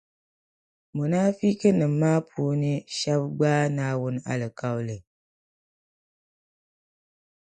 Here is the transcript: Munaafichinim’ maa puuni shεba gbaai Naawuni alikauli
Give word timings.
Munaafichinim’ 0.95 1.93
maa 2.01 2.19
puuni 2.29 2.71
shεba 2.97 3.23
gbaai 3.35 3.67
Naawuni 3.77 4.19
alikauli 4.31 4.97